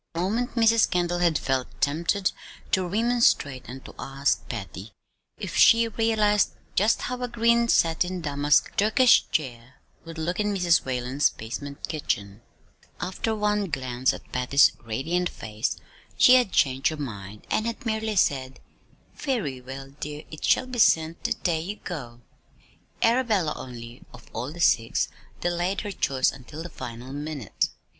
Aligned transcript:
For 0.15 0.19
a 0.21 0.23
moment 0.23 0.55
Mrs. 0.55 0.89
Kendall 0.89 1.19
had 1.19 1.37
felt 1.37 1.67
tempted 1.79 2.31
to 2.71 2.87
remonstrate, 2.87 3.67
and 3.67 3.85
to 3.85 3.93
ask 3.99 4.49
Patty 4.49 4.93
if 5.37 5.55
she 5.55 5.87
realized 5.89 6.53
just 6.73 7.03
how 7.03 7.21
a 7.21 7.27
green 7.27 7.67
satin 7.67 8.19
damask 8.19 8.75
Turkish 8.77 9.27
chair 9.29 9.75
would 10.03 10.17
look 10.17 10.39
in 10.39 10.55
Mrs. 10.55 10.83
Whalen's 10.85 11.29
basement 11.29 11.87
kitchen; 11.87 12.41
but 12.79 12.89
after 13.05 13.35
one 13.35 13.69
glance 13.69 14.11
at 14.11 14.31
Patty's 14.31 14.71
radiant 14.83 15.29
face, 15.29 15.77
she 16.17 16.33
had 16.33 16.51
changed 16.51 16.87
her 16.87 16.97
mind, 16.97 17.45
and 17.51 17.67
had 17.67 17.85
merely 17.85 18.15
said: 18.15 18.59
"Very 19.13 19.61
well, 19.61 19.91
dear. 19.99 20.23
It 20.31 20.43
shall 20.43 20.65
be 20.65 20.79
sent 20.79 21.23
the 21.25 21.33
day 21.33 21.59
you 21.61 21.75
go." 21.75 22.21
Arabella 23.03 23.53
only, 23.55 24.01
of 24.15 24.31
all 24.33 24.51
the 24.51 24.61
six, 24.61 25.09
delayed 25.41 25.81
her 25.81 25.91
choice 25.91 26.31
until 26.31 26.63
the 26.63 26.69
final 26.69 27.13
minute. 27.13 27.69